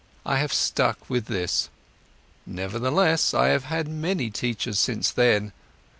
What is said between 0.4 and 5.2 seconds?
stuck with this. Nevertheless, I have had many teachers since